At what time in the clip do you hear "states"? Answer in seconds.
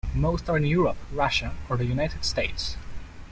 2.25-2.75